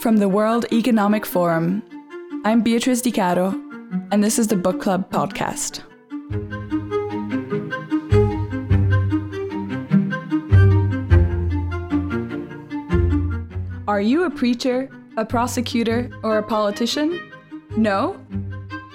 [0.00, 1.84] From the World Economic Forum,
[2.44, 3.50] I'm Beatrice Di Caro,
[4.10, 5.82] and this is the Book Club podcast.
[13.86, 17.30] Are you a preacher, a prosecutor, or a politician?
[17.76, 18.20] No?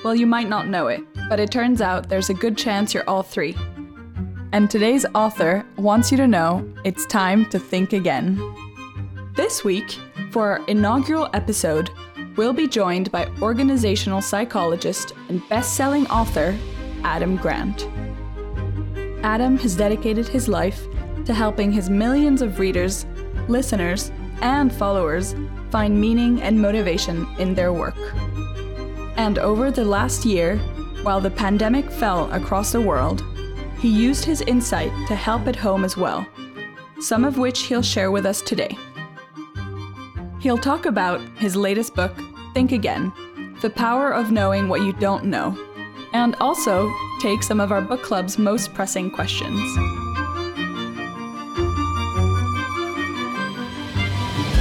[0.04, 3.10] Well, you might not know it, but it turns out there's a good chance you're
[3.10, 3.56] all three.
[4.52, 8.42] And today's author wants you to know it's time to think again.
[9.36, 10.00] This week,
[10.32, 11.92] for our inaugural episode,
[12.36, 16.58] we'll be joined by organizational psychologist and best selling author
[17.04, 17.88] Adam Grant.
[19.24, 20.88] Adam has dedicated his life
[21.26, 23.06] to helping his millions of readers,
[23.48, 25.36] listeners, and followers
[25.70, 27.98] find meaning and motivation in their work.
[29.16, 30.58] And over the last year,
[31.04, 33.24] while the pandemic fell across the world,
[33.80, 36.28] he used his insight to help at home as well,
[37.00, 38.78] some of which he'll share with us today.
[40.42, 42.14] He'll talk about his latest book,
[42.54, 43.14] Think Again
[43.62, 45.58] The Power of Knowing What You Don't Know,
[46.14, 49.60] and also take some of our book club's most pressing questions.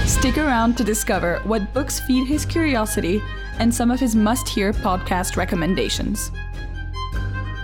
[0.08, 3.22] Stick around to discover what books feed his curiosity
[3.58, 6.30] and some of his must hear podcast recommendations.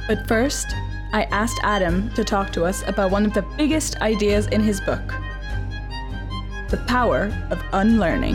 [0.06, 0.66] But first,
[1.14, 4.80] I asked Adam to talk to us about one of the biggest ideas in his
[4.80, 5.14] book
[6.70, 8.34] the power of unlearning.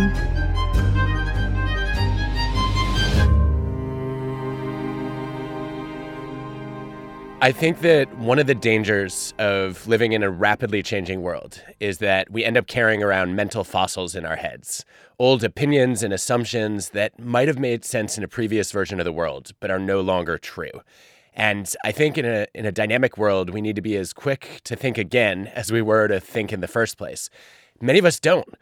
[7.42, 11.98] I think that one of the dangers of living in a rapidly changing world is
[11.98, 14.86] that we end up carrying around mental fossils in our heads,
[15.18, 19.12] old opinions and assumptions that might have made sense in a previous version of the
[19.12, 20.82] world, but are no longer true.
[21.40, 24.60] And I think in a, in a dynamic world, we need to be as quick
[24.66, 27.30] to think again as we were to think in the first place.
[27.80, 28.54] Many of us don't.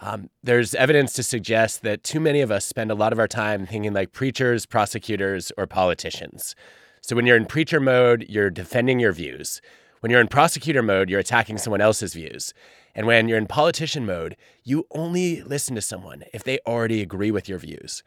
[0.00, 3.26] Um, there's evidence to suggest that too many of us spend a lot of our
[3.26, 6.54] time thinking like preachers, prosecutors, or politicians.
[7.00, 9.62] So when you're in preacher mode, you're defending your views.
[10.00, 12.52] When you're in prosecutor mode, you're attacking someone else's views.
[12.94, 17.30] And when you're in politician mode, you only listen to someone if they already agree
[17.30, 18.02] with your views.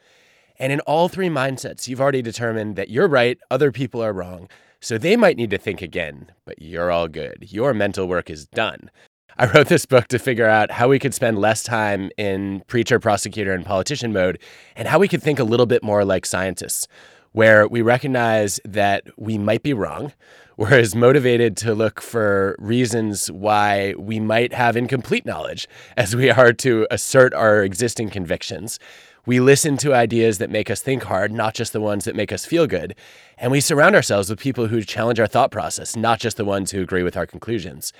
[0.59, 4.49] And in all three mindsets, you've already determined that you're right, other people are wrong.
[4.81, 7.47] So they might need to think again, but you're all good.
[7.49, 8.91] Your mental work is done.
[9.37, 12.99] I wrote this book to figure out how we could spend less time in preacher,
[12.99, 14.37] prosecutor, and politician mode,
[14.75, 16.87] and how we could think a little bit more like scientists
[17.31, 20.11] where we recognize that we might be wrong.
[20.57, 26.29] We're as motivated to look for reasons why we might have incomplete knowledge as we
[26.29, 28.77] are to assert our existing convictions.
[29.25, 32.31] We listen to ideas that make us think hard, not just the ones that make
[32.31, 32.95] us feel good.
[33.37, 36.71] And we surround ourselves with people who challenge our thought process, not just the ones
[36.71, 37.93] who agree with our conclusions.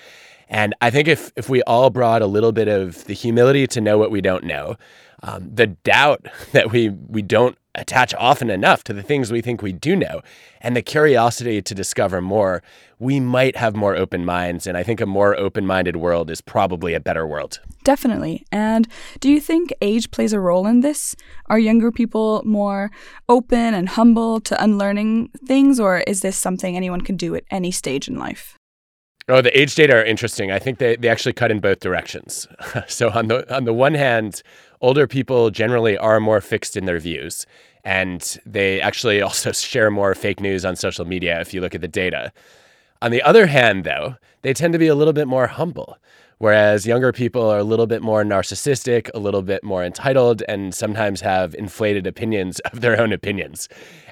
[0.50, 3.82] And I think if, if we all brought a little bit of the humility to
[3.82, 4.78] know what we don't know,
[5.22, 9.62] um, the doubt that we, we don't attach often enough to the things we think
[9.62, 10.22] we do know
[10.62, 12.62] and the curiosity to discover more,
[13.00, 14.68] we might have more open minds.
[14.68, 17.60] And I think a more open minded world is probably a better world.
[17.84, 18.46] Definitely.
[18.52, 18.88] And
[19.20, 21.16] do you think age plays a role in this?
[21.48, 22.92] Are younger people more
[23.30, 27.72] open and humble to unlearning things, or is this something anyone can do at any
[27.72, 28.60] stage in life?
[29.30, 30.52] Oh, the age data are interesting.
[30.52, 32.48] I think they, they actually cut in both directions.
[32.88, 34.42] so on the on the one hand,
[34.82, 37.46] older people generally are more fixed in their views.
[37.84, 41.82] And they actually also share more fake news on social media if you look at
[41.82, 42.32] the data.
[43.02, 45.98] On the other hand, though, they tend to be a little bit more humble,
[46.38, 50.76] whereas younger people are a little bit more narcissistic, a little bit more entitled, and
[50.76, 53.70] sometimes have inflated opinions of their own opinions.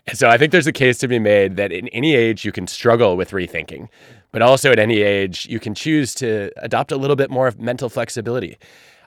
[0.07, 2.53] And so I think there's a case to be made that in any age you
[2.53, 3.89] can struggle with rethinking,
[4.31, 7.59] but also at any age you can choose to adopt a little bit more of
[7.59, 8.57] mental flexibility.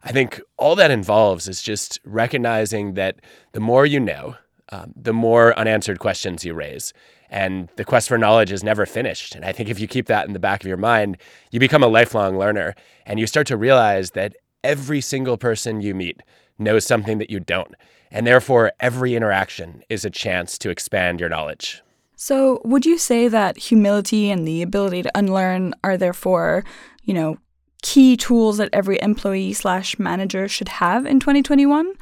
[0.03, 3.21] I think all that involves is just recognizing that
[3.53, 4.37] the more you know,
[4.71, 6.93] um, the more unanswered questions you raise.
[7.29, 9.35] And the quest for knowledge is never finished.
[9.35, 11.17] And I think if you keep that in the back of your mind,
[11.51, 12.75] you become a lifelong learner
[13.07, 16.21] and you start to realize that every single person you meet
[16.59, 17.75] knows something that you don't.
[18.11, 21.83] And therefore, every interaction is a chance to expand your knowledge.
[22.17, 26.65] So, would you say that humility and the ability to unlearn are therefore,
[27.05, 27.39] you know,
[27.83, 31.95] key tools that every employee slash manager should have in 2021?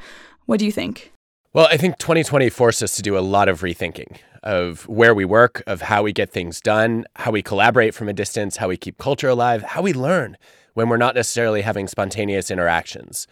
[0.45, 1.13] What do you think?
[1.51, 5.25] Well, I think 2020 forced us to do a lot of rethinking of where we
[5.25, 8.77] work, of how we get things done, how we collaborate from a distance, how we
[8.77, 10.37] keep culture alive, how we learn
[10.75, 13.25] when we're not necessarily having spontaneous interactions.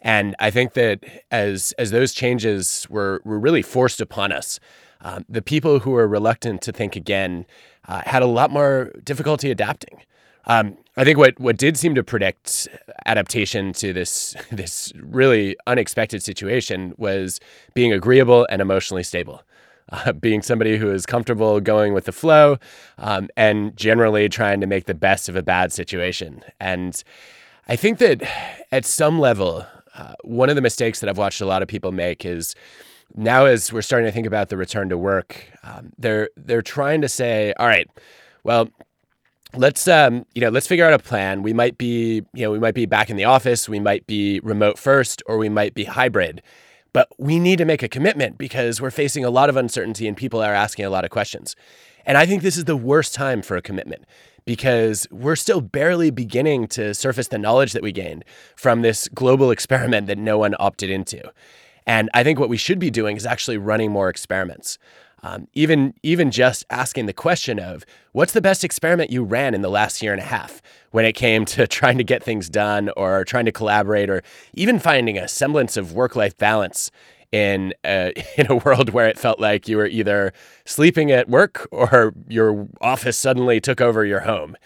[0.00, 4.58] And I think that as as those changes were were really forced upon us,
[5.02, 7.44] um, the people who were reluctant to think again
[7.86, 10.00] uh, had a lot more difficulty adapting.
[10.48, 12.66] Um, I think what, what did seem to predict
[13.06, 17.38] adaptation to this this really unexpected situation was
[17.74, 19.42] being agreeable and emotionally stable.
[19.90, 22.58] Uh, being somebody who is comfortable going with the flow
[22.98, 26.44] um, and generally trying to make the best of a bad situation.
[26.60, 27.02] And
[27.68, 28.22] I think that
[28.70, 31.90] at some level, uh, one of the mistakes that I've watched a lot of people
[31.90, 32.54] make is
[33.16, 37.00] now as we're starting to think about the return to work, um, they're they're trying
[37.00, 37.88] to say, all right,
[38.44, 38.68] well,
[39.54, 41.42] let's um, you know let's figure out a plan.
[41.42, 44.40] We might be you know we might be back in the office, we might be
[44.40, 46.42] remote first, or we might be hybrid.
[46.92, 50.16] But we need to make a commitment because we're facing a lot of uncertainty and
[50.16, 51.54] people are asking a lot of questions.
[52.06, 54.04] And I think this is the worst time for a commitment
[54.46, 58.24] because we're still barely beginning to surface the knowledge that we gained
[58.56, 61.22] from this global experiment that no one opted into.
[61.86, 64.78] And I think what we should be doing is actually running more experiments.
[65.22, 69.62] Um, even even just asking the question of what's the best experiment you ran in
[69.62, 70.62] the last year and a half
[70.92, 74.22] when it came to trying to get things done or trying to collaborate or
[74.54, 76.90] even finding a semblance of work life balance
[77.32, 80.32] in a, in a world where it felt like you were either
[80.64, 84.56] sleeping at work or your office suddenly took over your home.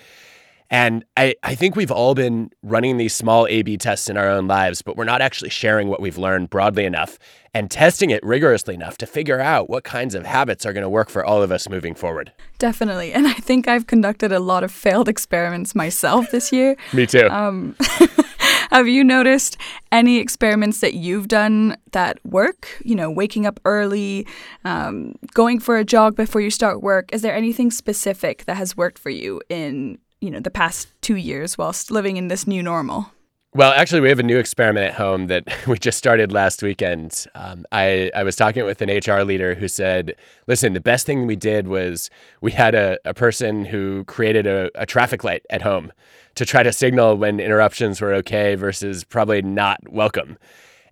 [0.73, 4.27] And I, I think we've all been running these small A B tests in our
[4.27, 7.19] own lives, but we're not actually sharing what we've learned broadly enough
[7.53, 10.89] and testing it rigorously enough to figure out what kinds of habits are going to
[10.89, 12.33] work for all of us moving forward.
[12.59, 13.13] Definitely.
[13.13, 16.75] And I think I've conducted a lot of failed experiments myself this year.
[16.95, 17.29] Me too.
[17.29, 17.77] Um,
[18.71, 19.59] have you noticed
[19.93, 22.81] any experiments that you've done that work?
[22.83, 24.27] You know, waking up early,
[24.65, 27.13] um, going for a jog before you start work.
[27.13, 31.17] Is there anything specific that has worked for you in you know the past two
[31.17, 33.11] years whilst living in this new normal?
[33.55, 37.27] Well, actually, we have a new experiment at home that we just started last weekend.
[37.35, 40.15] Um, I, I was talking with an HR leader who said,
[40.47, 42.09] listen, the best thing we did was
[42.41, 45.93] we had a, a person who created a, a traffic light at home
[46.37, 50.39] to try to signal when interruptions were okay versus probably not welcome.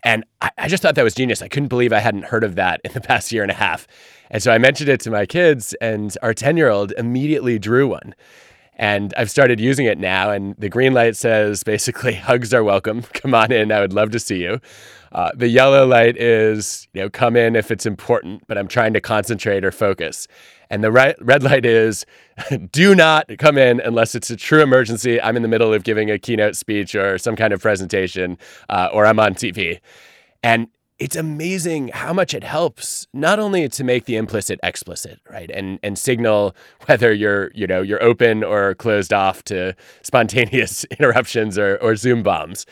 [0.05, 1.41] And I, I just thought that was genius.
[1.41, 3.87] I couldn't believe I hadn't heard of that in the past year and a half.
[4.31, 7.89] And so I mentioned it to my kids, and our 10 year old immediately drew
[7.89, 8.15] one.
[8.81, 10.31] And I've started using it now.
[10.31, 13.03] And the green light says basically, hugs are welcome.
[13.13, 13.71] Come on in.
[13.71, 14.59] I would love to see you.
[15.13, 18.95] Uh, the yellow light is, you know, come in if it's important, but I'm trying
[18.95, 20.27] to concentrate or focus.
[20.71, 22.07] And the red, red light is,
[22.73, 25.21] do not come in unless it's a true emergency.
[25.21, 28.39] I'm in the middle of giving a keynote speech or some kind of presentation,
[28.71, 29.81] uh, or I'm on TV.
[30.43, 30.69] And
[31.01, 35.81] it's amazing how much it helps not only to make the implicit explicit right and
[35.83, 36.55] and signal
[36.87, 42.23] whether you're you know you're open or closed off to spontaneous interruptions or, or zoom
[42.23, 42.67] bombs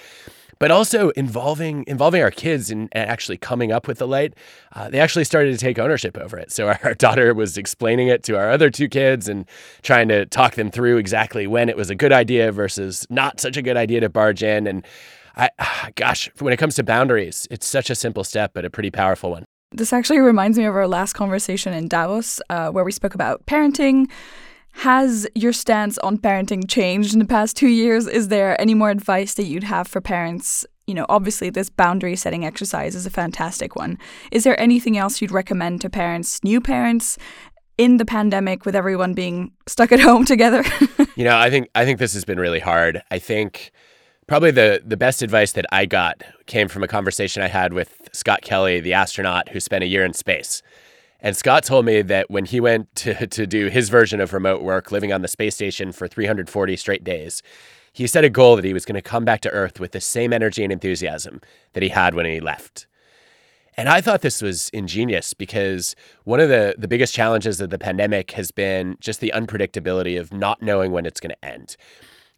[0.58, 4.34] but also involving involving our kids in actually coming up with the light.
[4.72, 6.50] Uh, they actually started to take ownership over it.
[6.50, 9.46] So our, daughter was explaining it to our other two kids and
[9.82, 13.56] trying to talk them through exactly when it was a good idea versus not such
[13.56, 14.66] a good idea to barge in.
[14.66, 14.84] And
[15.38, 15.50] I,
[15.94, 19.30] gosh, when it comes to boundaries, it's such a simple step, but a pretty powerful
[19.30, 19.44] one.
[19.70, 23.44] This actually reminds me of our last conversation in Davos, uh, where we spoke about
[23.46, 24.10] parenting.
[24.72, 28.06] Has your stance on parenting changed in the past two years?
[28.06, 30.64] Is there any more advice that you'd have for parents?
[30.86, 33.98] You know, obviously, this boundary setting exercise is a fantastic one.
[34.32, 37.18] Is there anything else you'd recommend to parents, new parents,
[37.76, 40.64] in the pandemic with everyone being stuck at home together?
[41.14, 43.02] you know, I think I think this has been really hard.
[43.10, 43.70] I think
[44.28, 48.10] Probably the, the best advice that I got came from a conversation I had with
[48.12, 50.62] Scott Kelly, the astronaut who spent a year in space.
[51.20, 54.60] And Scott told me that when he went to, to do his version of remote
[54.60, 57.42] work, living on the space station for 340 straight days,
[57.90, 60.00] he set a goal that he was going to come back to Earth with the
[60.00, 61.40] same energy and enthusiasm
[61.72, 62.86] that he had when he left.
[63.78, 67.78] And I thought this was ingenious because one of the, the biggest challenges of the
[67.78, 71.78] pandemic has been just the unpredictability of not knowing when it's going to end.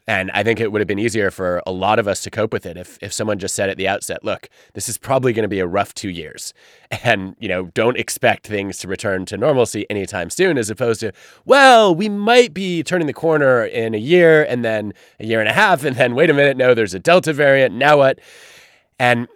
[0.07, 2.53] And I think it would have been easier for a lot of us to cope
[2.53, 5.45] with it if, if someone just said at the outset, look, this is probably going
[5.45, 6.53] to be a rough two years.
[7.05, 11.13] And, you know, don't expect things to return to normalcy anytime soon, as opposed to,
[11.45, 15.49] well, we might be turning the corner in a year and then a year and
[15.49, 15.85] a half.
[15.85, 17.77] And then, wait a minute, no, there's a Delta variant.
[17.77, 18.19] Now what?
[18.99, 19.29] And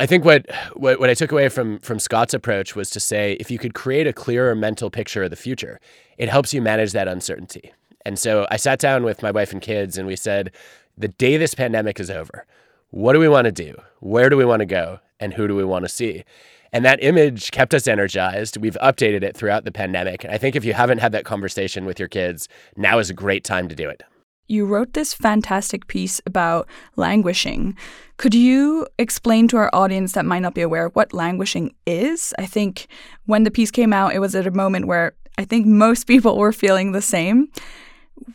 [0.00, 3.34] I think what, what, what I took away from, from Scott's approach was to say,
[3.34, 5.78] if you could create a clearer mental picture of the future,
[6.18, 7.72] it helps you manage that uncertainty.
[8.04, 10.52] And so I sat down with my wife and kids and we said,
[10.96, 12.46] the day this pandemic is over,
[12.90, 13.74] what do we want to do?
[14.00, 15.00] Where do we want to go?
[15.18, 16.24] And who do we want to see?
[16.72, 18.56] And that image kept us energized.
[18.56, 20.24] We've updated it throughout the pandemic.
[20.24, 23.14] And I think if you haven't had that conversation with your kids, now is a
[23.14, 24.02] great time to do it.
[24.48, 26.66] You wrote this fantastic piece about
[26.96, 27.76] languishing.
[28.16, 32.34] Could you explain to our audience that might not be aware what languishing is?
[32.38, 32.86] I think
[33.26, 36.36] when the piece came out, it was at a moment where I think most people
[36.36, 37.48] were feeling the same.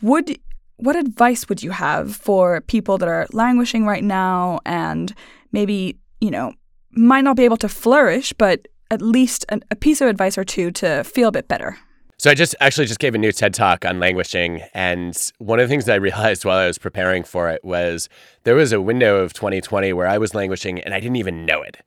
[0.01, 0.39] Would
[0.77, 5.13] what advice would you have for people that are languishing right now and
[5.51, 6.53] maybe, you know,
[6.91, 10.43] might not be able to flourish, but at least a, a piece of advice or
[10.43, 11.77] two to feel a bit better?
[12.19, 15.67] So I just actually just gave a new TED talk on languishing, and one of
[15.67, 18.09] the things that I realized while I was preparing for it was
[18.43, 21.61] there was a window of 2020 where I was languishing and I didn't even know
[21.61, 21.77] it.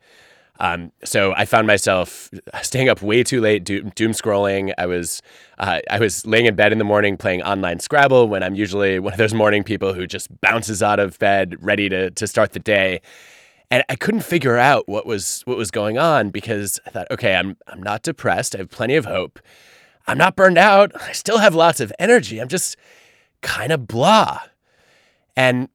[0.61, 2.31] Um, so I found myself
[2.63, 4.75] staying up way too late, doom, doom scrolling.
[4.77, 5.23] I was
[5.59, 8.99] uh, I was laying in bed in the morning playing online Scrabble when I'm usually
[8.99, 12.53] one of those morning people who just bounces out of bed ready to to start
[12.53, 13.01] the day.
[13.71, 17.35] And I couldn't figure out what was what was going on because I thought, okay,
[17.37, 18.55] I'm I'm not depressed.
[18.55, 19.41] I have plenty of hope.
[20.07, 20.93] I'm not burned out.
[21.01, 22.39] I still have lots of energy.
[22.39, 22.77] I'm just
[23.41, 24.41] kind of blah.
[25.37, 25.69] And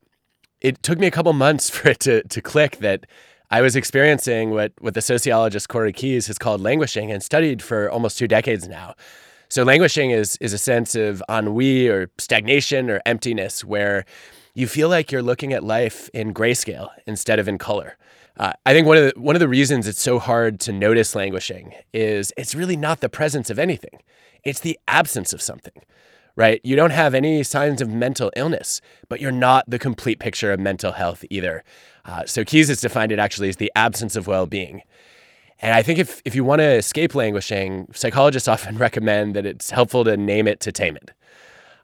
[0.61, 3.07] it took me a couple months for it to, to click that
[3.51, 7.89] I was experiencing what, what the sociologist Corey Keyes has called languishing and studied for
[7.89, 8.95] almost two decades now.
[9.49, 14.05] So, languishing is, is a sense of ennui or stagnation or emptiness where
[14.55, 17.97] you feel like you're looking at life in grayscale instead of in color.
[18.37, 21.15] Uh, I think one of the one of the reasons it's so hard to notice
[21.15, 24.01] languishing is it's really not the presence of anything;
[24.43, 25.83] it's the absence of something.
[26.35, 26.59] Right?
[26.63, 30.59] You don't have any signs of mental illness, but you're not the complete picture of
[30.59, 31.63] mental health either.
[32.03, 34.81] Uh, so Keyes has defined it actually as the absence of well-being.
[35.61, 39.71] And I think if if you want to escape languishing, psychologists often recommend that it's
[39.71, 41.11] helpful to name it to tame it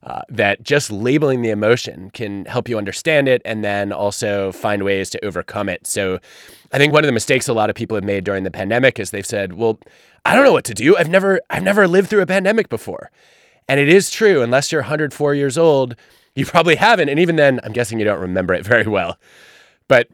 [0.03, 4.83] uh, that just labeling the emotion can help you understand it and then also find
[4.83, 5.85] ways to overcome it.
[5.85, 6.19] So
[6.71, 8.99] I think one of the mistakes a lot of people have made during the pandemic
[8.99, 9.79] is they've said, "Well,
[10.25, 10.97] I don't know what to do.
[10.97, 13.11] I've never I've never lived through a pandemic before."
[13.71, 15.95] And it is true unless you're 104 years old,
[16.35, 19.17] you probably haven't and even then I'm guessing you don't remember it very well.
[19.87, 20.09] But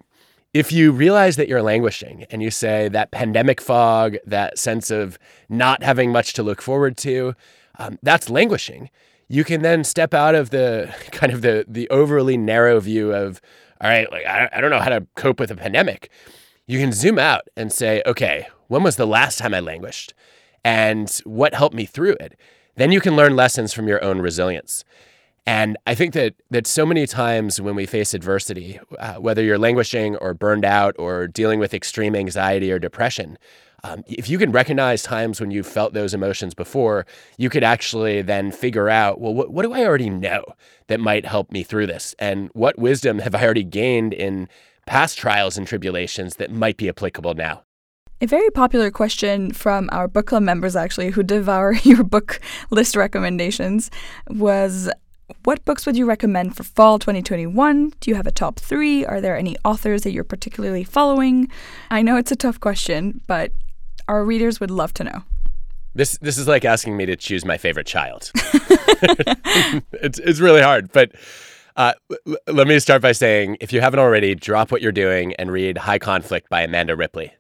[0.54, 5.18] if you realize that you're languishing and you say that pandemic fog, that sense of
[5.50, 7.34] not having much to look forward to,
[7.80, 8.92] um, that's languishing.
[9.28, 13.42] You can then step out of the kind of the the overly narrow view of
[13.82, 16.12] all right like I, I don't know how to cope with a pandemic.
[16.68, 20.14] You can zoom out and say okay when was the last time i languished?
[20.64, 22.38] And what helped me through it
[22.78, 24.84] then you can learn lessons from your own resilience
[25.46, 29.60] and i think that that so many times when we face adversity uh, whether you're
[29.60, 33.38] languishing or burned out or dealing with extreme anxiety or depression
[33.84, 37.06] um, if you can recognize times when you've felt those emotions before,
[37.38, 40.44] you could actually then figure out, well, what do I already know
[40.88, 42.16] that might help me through this?
[42.18, 44.50] And what wisdom have I already gained in
[44.86, 47.64] past trials and tribulations that might be applicable now?
[48.20, 52.40] A very popular question from our book club members, actually, who devour your book
[52.72, 53.92] list recommendations,
[54.28, 54.90] was
[55.44, 57.94] what books would you recommend for fall 2021?
[58.00, 59.06] Do you have a top three?
[59.06, 61.48] Are there any authors that you're particularly following?
[61.92, 63.52] I know it's a tough question, but
[64.08, 65.24] our readers would love to know.
[65.94, 68.32] This this is like asking me to choose my favorite child.
[69.94, 71.12] it's it's really hard, but
[71.76, 71.94] uh,
[72.48, 75.78] let me start by saying if you haven't already, drop what you're doing and read
[75.78, 77.32] High Conflict by Amanda Ripley.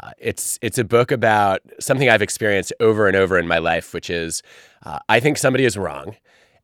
[0.00, 3.92] Uh, it's it's a book about something I've experienced over and over in my life,
[3.92, 4.42] which is
[4.84, 6.16] uh, I think somebody is wrong,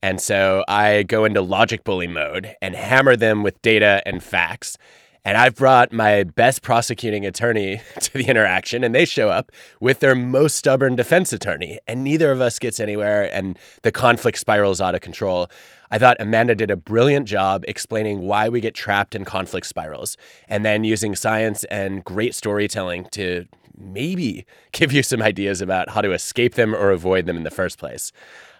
[0.02, 4.78] and so I go into logic bully mode and hammer them with data and facts
[5.25, 10.01] and I've brought my best prosecuting attorney to the interaction, and they show up with
[10.01, 14.81] their most stubborn defense attorney, and neither of us gets anywhere, and the conflict spirals
[14.81, 15.49] out of control.
[15.91, 20.17] I thought Amanda did a brilliant job explaining why we get trapped in conflict spirals,
[20.49, 23.47] and then using science and great storytelling to
[23.77, 27.51] maybe give you some ideas about how to escape them or avoid them in the
[27.51, 28.13] first place.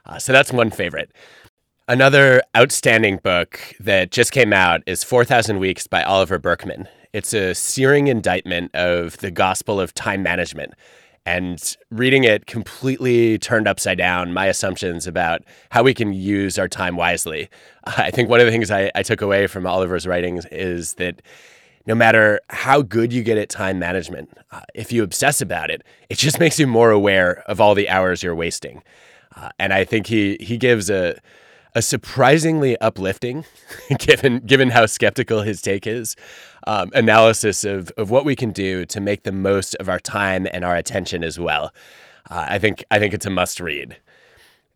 [0.07, 1.13] Uh, so that's one favorite.
[1.91, 6.87] Another outstanding book that just came out is 4,000 Weeks by Oliver Burkeman.
[7.15, 10.75] It's a searing indictment of the gospel of time management.
[11.25, 15.41] And reading it completely turned upside down my assumptions about
[15.71, 17.49] how we can use our time wisely.
[17.85, 21.23] I think one of the things I, I took away from Oliver's writings is that
[21.87, 25.83] no matter how good you get at time management, uh, if you obsess about it,
[26.11, 28.83] it just makes you more aware of all the hours you're wasting.
[29.35, 31.19] Uh, and I think he he gives a
[31.79, 33.45] a surprisingly uplifting,
[33.99, 36.17] given given how skeptical his take is,
[36.67, 40.49] um, analysis of of what we can do to make the most of our time
[40.53, 41.73] and our attention as well.
[42.29, 43.97] Uh, I think I think it's a must read.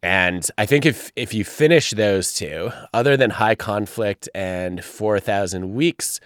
[0.01, 5.19] And I think if if you finish those two, other than High Conflict and Four
[5.19, 6.21] Thousand Weeks,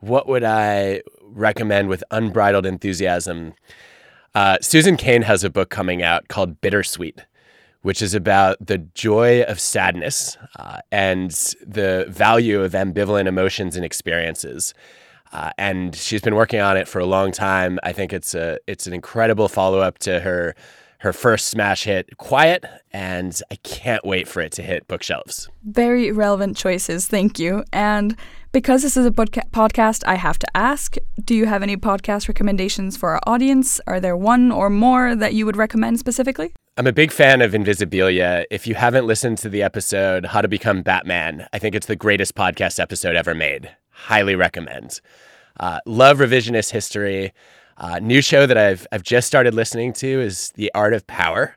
[0.00, 3.52] what would I recommend with unbridled enthusiasm?
[4.34, 7.20] Uh, Susan Cain has a book coming out called Bittersweet
[7.84, 11.30] which is about the joy of sadness uh, and
[11.66, 14.72] the value of ambivalent emotions and experiences.
[15.34, 17.78] Uh, and she's been working on it for a long time.
[17.82, 20.56] I think it's a it's an incredible follow up to her
[21.04, 25.50] her first smash hit, Quiet, and I can't wait for it to hit bookshelves.
[25.62, 27.62] Very relevant choices, thank you.
[27.74, 28.16] And
[28.52, 32.26] because this is a podca- podcast, I have to ask do you have any podcast
[32.26, 33.82] recommendations for our audience?
[33.86, 36.54] Are there one or more that you would recommend specifically?
[36.78, 38.46] I'm a big fan of Invisibilia.
[38.50, 41.96] If you haven't listened to the episode How to Become Batman, I think it's the
[41.96, 43.70] greatest podcast episode ever made.
[43.90, 45.02] Highly recommend.
[45.60, 47.34] Uh, love revisionist history.
[47.76, 51.56] Uh, new show that I've I've just started listening to is The Art of Power,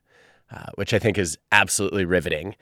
[0.52, 2.56] uh, which I think is absolutely riveting.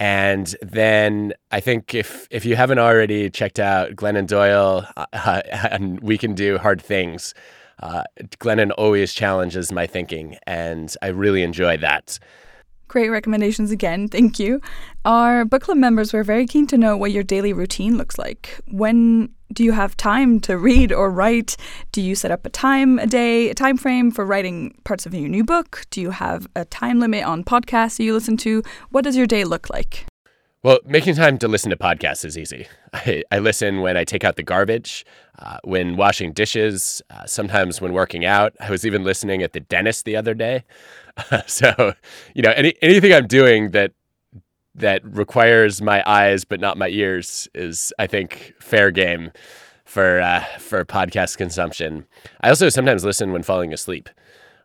[0.00, 6.00] And then I think if if you haven't already checked out Glennon Doyle uh, and
[6.00, 7.34] We Can Do Hard Things,
[7.82, 8.04] uh,
[8.38, 12.18] Glennon always challenges my thinking, and I really enjoy that.
[12.88, 14.08] Great recommendations again.
[14.08, 14.60] Thank you.
[15.04, 18.60] Our book club members were very keen to know what your daily routine looks like.
[18.68, 21.56] When do you have time to read or write?
[21.92, 25.14] Do you set up a time a day, a time frame for writing parts of
[25.14, 25.84] your new book?
[25.90, 28.62] Do you have a time limit on podcasts you listen to?
[28.90, 30.06] What does your day look like?
[30.64, 32.66] Well, making time to listen to podcasts is easy.
[32.94, 35.04] I, I listen when I take out the garbage,
[35.38, 38.54] uh, when washing dishes, uh, sometimes when working out.
[38.58, 40.64] I was even listening at the dentist the other day.
[41.30, 41.92] Uh, so,
[42.34, 43.92] you know, any, anything I'm doing that
[44.74, 49.32] that requires my eyes but not my ears is, I think, fair game
[49.84, 52.06] for uh, for podcast consumption.
[52.40, 54.08] I also sometimes listen when falling asleep.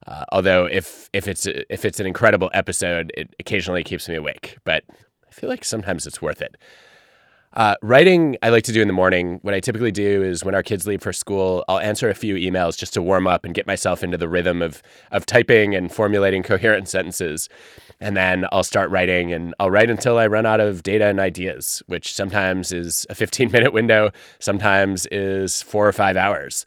[0.07, 4.57] Uh, although if if it's if it's an incredible episode, it occasionally keeps me awake.
[4.63, 4.85] But
[5.29, 6.57] I feel like sometimes it's worth it.
[7.53, 9.39] Uh, writing, I like to do in the morning.
[9.41, 12.35] What I typically do is when our kids leave for school, I'll answer a few
[12.35, 15.91] emails just to warm up and get myself into the rhythm of of typing and
[15.91, 17.49] formulating coherent sentences.
[17.99, 21.19] And then I'll start writing, and I'll write until I run out of data and
[21.19, 26.65] ideas, which sometimes is a 15 minute window, sometimes is four or five hours.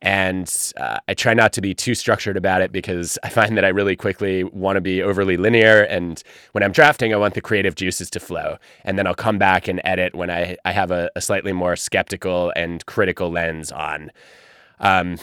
[0.00, 3.64] And uh, I try not to be too structured about it because I find that
[3.64, 5.82] I really quickly want to be overly linear.
[5.82, 8.58] And when I'm drafting, I want the creative juices to flow.
[8.84, 11.74] And then I'll come back and edit when I, I have a, a slightly more
[11.74, 14.12] skeptical and critical lens on.
[14.78, 15.18] Um,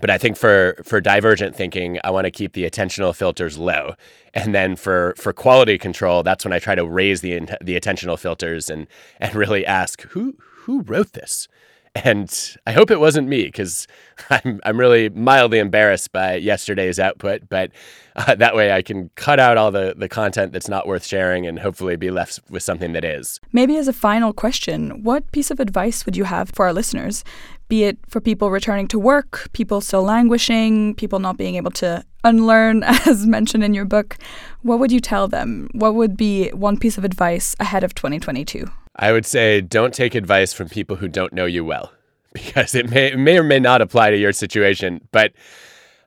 [0.00, 3.94] but I think for for divergent thinking, I want to keep the attentional filters low,
[4.32, 8.18] and then for for quality control, that's when I try to raise the the attentional
[8.18, 8.86] filters and
[9.18, 11.48] and really ask who who wrote this
[11.94, 13.86] and I hope it wasn't me because
[14.30, 17.48] I'm, I'm really mildly embarrassed by yesterday's output.
[17.48, 17.72] But
[18.16, 21.46] uh, that way I can cut out all the, the content that's not worth sharing
[21.46, 23.40] and hopefully be left with something that is.
[23.52, 27.24] Maybe as a final question, what piece of advice would you have for our listeners?
[27.68, 32.04] Be it for people returning to work, people still languishing, people not being able to
[32.24, 34.16] unlearn, as mentioned in your book.
[34.62, 35.68] What would you tell them?
[35.72, 38.66] What would be one piece of advice ahead of 2022?
[38.96, 41.92] I would say don't take advice from people who don't know you well
[42.32, 45.06] because it may, may or may not apply to your situation.
[45.12, 45.32] But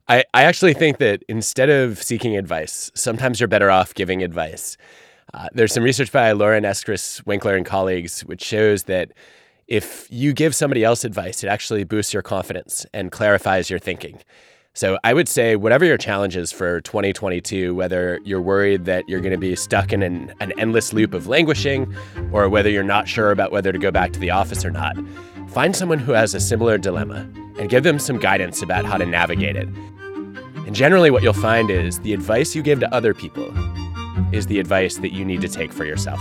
[0.08, 4.78] I, I actually think that instead of seeking advice, sometimes you're better off giving advice.
[5.34, 9.12] Uh, there's some research by Lauren Eskreis Winkler and colleagues which shows that
[9.68, 14.20] if you give somebody else advice, it actually boosts your confidence and clarifies your thinking.
[14.76, 19.34] So I would say, whatever your challenges for 2022, whether you're worried that you're going
[19.34, 21.96] to be stuck in an, an endless loop of languishing,
[22.32, 24.96] or whether you're not sure about whether to go back to the office or not,
[25.50, 29.06] find someone who has a similar dilemma and give them some guidance about how to
[29.06, 29.68] navigate it.
[30.66, 33.54] And generally, what you'll find is the advice you give to other people
[34.34, 36.20] is the advice that you need to take for yourself.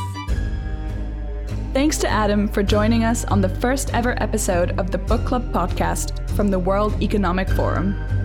[1.73, 5.51] Thanks to Adam for joining us on the first ever episode of the Book Club
[5.55, 8.22] podcast from the World Economic Forum.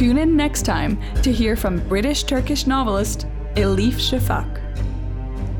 [0.00, 4.48] Tune in next time to hear from British Turkish novelist Elif Shafak.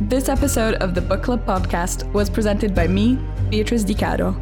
[0.08, 3.18] This episode of the Book Club podcast was presented by me,
[3.50, 4.34] Beatrice Di Caro.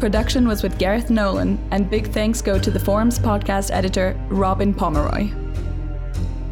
[0.00, 4.72] Production was with Gareth Nolan, and big thanks go to the Forum's podcast editor, Robin
[4.72, 5.28] Pomeroy.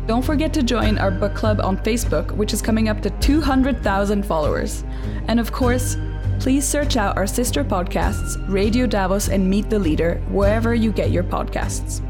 [0.06, 4.22] Don't forget to join our book club on Facebook, which is coming up to 200,000
[4.22, 4.84] followers.
[5.28, 5.96] And of course,
[6.40, 11.10] please search out our sister podcasts, Radio Davos and Meet the Leader, wherever you get
[11.10, 12.06] your podcasts.